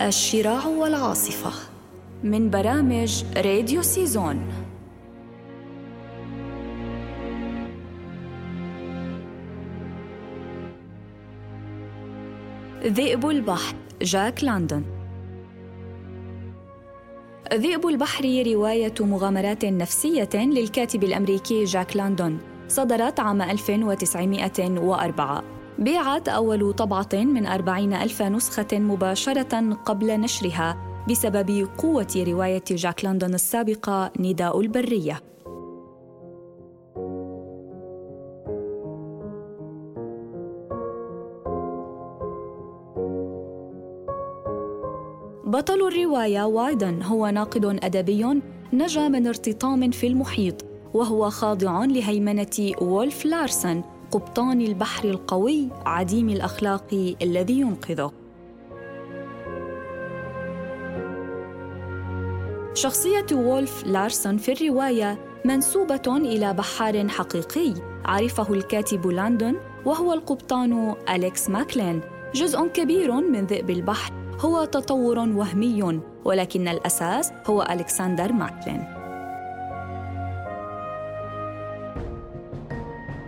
[0.00, 1.52] الشراع والعاصفة
[2.24, 4.42] من برامج راديو سيزون.
[12.82, 14.84] ذئب البحر جاك لاندون.
[17.54, 27.08] ذئب البحر رواية مغامرات نفسية للكاتب الأمريكي جاك لاندون صدرت عام 1904 بيعت أول طبعة
[27.14, 30.76] من أربعين ألف نسخة مباشرة قبل نشرها
[31.10, 35.20] بسبب قوة رواية جاك لندن السابقة نداء البرية.
[45.46, 48.40] بطل الرواية وايدن هو ناقد أدبي
[48.72, 50.64] نجا من ارتطام في المحيط
[50.94, 58.12] وهو خاضع لهيمنة وولف لارسن قبطان البحر القوي عديم الأخلاق الذي ينقذه.
[62.74, 67.74] شخصية وولف لارسون في الرواية منسوبة إلى بحار حقيقي
[68.04, 72.00] عرفه الكاتب لاندون وهو القبطان أليكس ماكلين.
[72.34, 78.97] جزء كبير من ذئب البحر هو تطور وهمي ولكن الأساس هو ألكسندر ماكلين.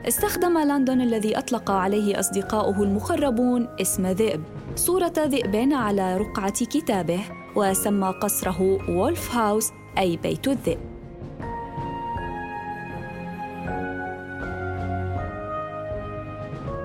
[0.08, 4.42] استخدم لاندون الذي أطلق عليه أصدقاؤه المقربون اسم ذئب.
[4.76, 7.20] صورة ذئب على رقعة كتابه
[7.56, 10.78] وسمى قصره وولف هاوس أي بيت الذئب.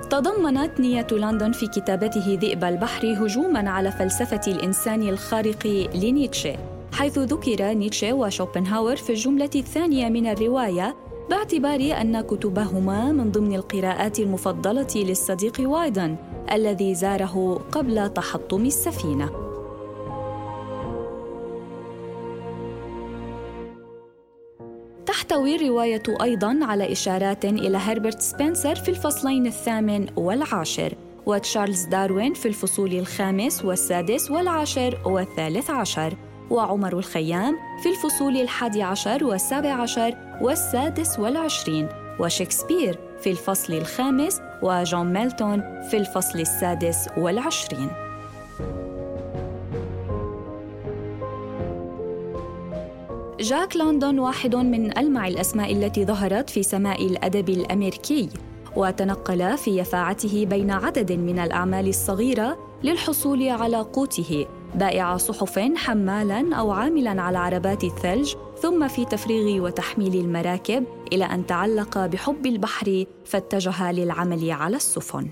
[0.10, 6.56] تضمنت نية لندن في كتابته ذئب البحر هجوماً على فلسفة الإنسان الخارق لنيتشه
[6.94, 10.96] حيث ذكر نيتشه وشوبنهاور في الجملة الثانية من الرواية
[11.30, 16.16] باعتبار أن كتبهما من ضمن القراءات المفضلة للصديق وايدن
[16.52, 19.30] الذي زاره قبل تحطم السفينة.
[25.06, 30.94] تحتوي الرواية أيضاً على إشارات إلى هربرت سبنسر في الفصلين الثامن والعاشر،
[31.26, 36.14] وتشارلز داروين في الفصول الخامس والسادس والعاشر والثالث عشر،
[36.50, 41.88] وعمر الخيام في الفصول الحادي عشر والسابع عشر والسادس والعشرين
[42.20, 47.90] وشكسبير في الفصل الخامس وجون ميلتون في الفصل السادس والعشرين.
[53.40, 58.30] جاك لندن واحد من ألمع الأسماء التي ظهرت في سماء الأدب الأمريكي
[58.76, 64.46] وتنقل في يفاعته بين عدد من الأعمال الصغيرة للحصول على قوته.
[64.76, 71.46] بائع صحف حمالا أو عاملا على عربات الثلج ثم في تفريغ وتحميل المراكب إلى أن
[71.46, 75.28] تعلق بحب البحر فاتجه للعمل على السفن.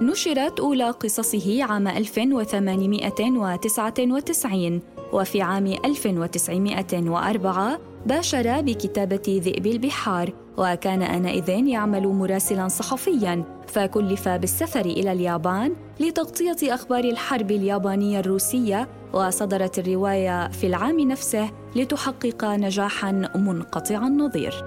[0.00, 4.80] نشرت أولى قصصه عام 1899
[5.12, 15.12] وفي عام 1904 باشر بكتابة ذئب البحار وكان آنئذ يعمل مراسلا صحفيا فكلف بالسفر إلى
[15.12, 24.64] اليابان لتغطية أخبار الحرب اليابانية الروسية وصدرت الرواية في العام نفسه لتحقق نجاحا منقطع النظير.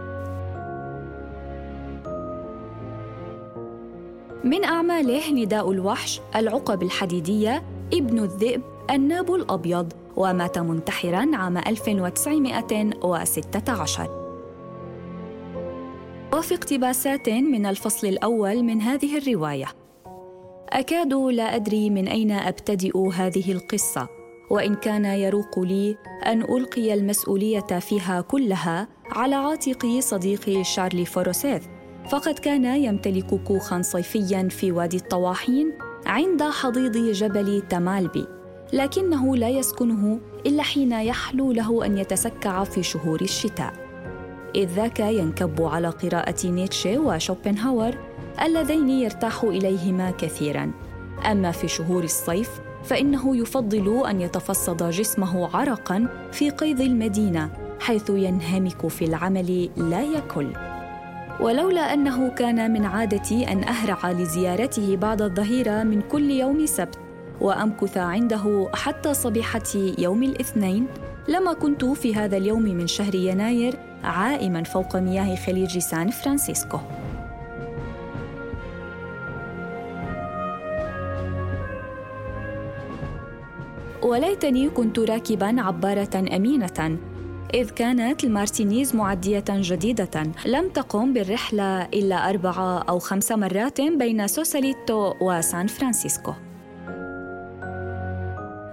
[4.44, 7.63] من أعماله نداء الوحش العقب الحديدية
[7.94, 14.20] ابن الذئب الناب الأبيض ومات منتحرا عام 1916
[16.41, 19.66] وفي اقتباسات من الفصل الأول من هذه الرواية.
[20.69, 24.07] أكاد لا أدري من أين أبتدئ هذه القصة
[24.50, 31.63] وإن كان يروق لي أن ألقي المسؤولية فيها كلها على عاتق صديقي شارلي فوروسيث
[32.09, 35.74] فقد كان يمتلك كوخا صيفيا في وادي الطواحين
[36.06, 38.25] عند حضيض جبل تمالبي
[38.74, 43.90] لكنه لا يسكنه إلا حين يحلو له أن يتسكع في شهور الشتاء.
[44.56, 47.98] إذ ذاك ينكب على قراءة نيتشه وشوبنهاور
[48.42, 50.71] اللذين يرتاح إليهما كثيرا.
[51.31, 52.50] أما في شهور الصيف
[52.83, 57.50] فإنه يفضل أن يتفصد جسمه عرقا في قيظ المدينة
[57.80, 60.48] حيث ينهمك في العمل لا يكل.
[61.39, 67.00] ولولا أنه كان من عادتي أن أهرع لزيارته بعد الظهيره من كل يوم سبت
[67.42, 69.63] وأمكث عنده حتى صبيحة
[69.98, 70.88] يوم الاثنين
[71.27, 76.80] لما كنت في هذا اليوم من شهر يناير عائما فوق مياه خليج سان فرانسيسكو.
[84.03, 86.98] وليتني كنت راكبا عبارة أمينة
[87.53, 90.24] إذ كانت المارتينيز معدية جديدة.
[90.45, 96.33] لم تقم بالرحلة إلا أربعة أو خمس مرات بين سوساليتو وسان فرانسيسكو.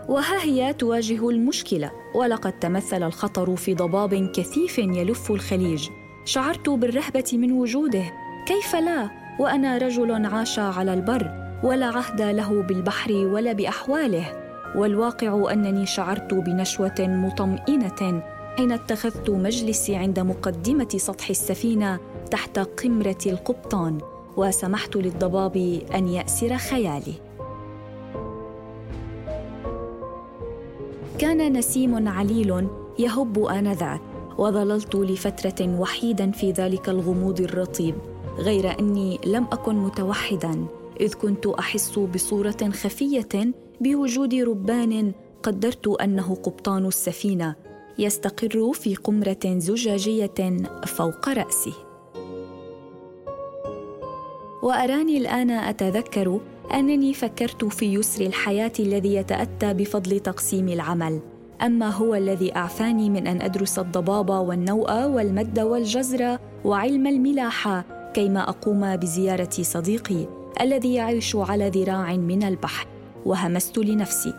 [0.08, 5.88] وها هي تواجه المشكلة؟ ولقد تمثل الخطر في ضباب كثيف يلف الخليج.
[6.24, 8.04] شعرت بالرهبة من وجوده.
[8.46, 9.10] كيف لا؟
[9.40, 11.30] وأنا رجل عاش على البر
[11.64, 14.48] ولا عهد له بالبحر ولا بأحواله.
[14.76, 18.22] والواقع أنني شعرت بنشوة مطمئنة
[18.56, 21.98] حين اتخذت مجلسي عند مقدمة سطح السفينة
[22.30, 23.98] تحت قمرة القبطان
[24.36, 27.27] وسمحت للضباب أن يأسر خيالي.
[31.18, 32.68] كان نسيم عليل
[32.98, 34.00] يهب آنذاك
[34.38, 37.94] وظللت لفترة وحيدا في ذلك الغموض الرطيب
[38.38, 40.66] غير أني لم أكن متوحدا
[41.00, 45.12] إذ كنت أحس بصورة خفية بوجود ربان
[45.42, 47.54] قدرت أنه قبطان السفينة
[47.98, 50.56] يستقر في قمرة زجاجية
[50.86, 51.72] فوق رأسي.
[54.62, 56.40] وأراني الآن أتذكر
[56.74, 61.20] أنني فكرت في يسر الحياة الذي يتأتى بفضل تقسيم العمل
[61.62, 67.84] أما هو الذي أعفاني من أن أدرس الضباب والنوء والمد والجزر وعلم الملاحه
[68.14, 70.26] كيما أقوم بزيارة صديقي
[70.60, 72.86] الذي يعيش على ذراع من البحر
[73.26, 74.34] وهمست لنفسي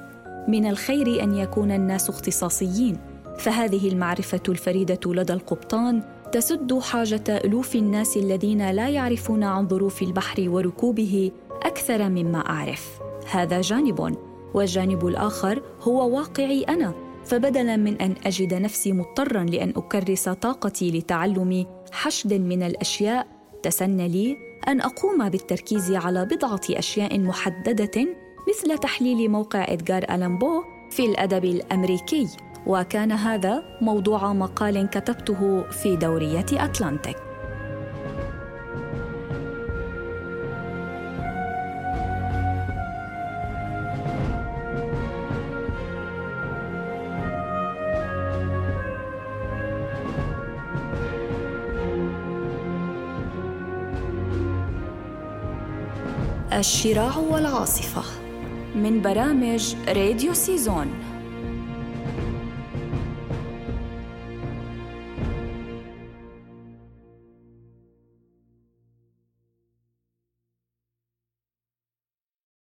[0.47, 2.97] من الخير أن يكون الناس اختصاصيين
[3.37, 10.49] فهذه المعرفة الفريدة لدى القبطان تسد حاجة ألوف الناس الذين لا يعرفون عن ظروف البحر
[10.49, 11.31] وركوبه
[11.63, 12.99] أكثر مما أعرف.
[13.31, 14.17] هذا جانب
[14.53, 16.93] والجانب الآخر هو واقعي أنا.
[17.25, 23.27] فبدلا من أن أجد نفسي مضطرا لأن أكرس طاقتي لتعلم حشد من الأشياء
[23.63, 28.07] تسنى لي أن أقوم بالتركيز على بضعة أشياء محددة
[28.49, 32.27] مثل تحليل موقع إدغار ألان بو في الأدب الأمريكي.
[32.67, 37.28] وكان هذا موضوع مقال كتبته في دورية أتلانتيك.
[56.53, 58.03] الشراع والعاصفة.
[58.75, 60.87] من برامج راديو سيزون.